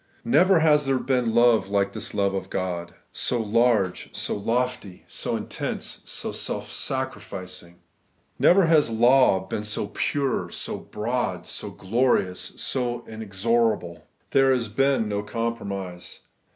[0.25, 5.35] Never has there been love like this love of God; so large, so lofty, so
[5.37, 7.81] intense, so self sacrificing.
[8.39, 14.07] Never has law been seen so pure, so broad, so glorious, so inexorable.
[14.31, 16.21] There has been no compromise.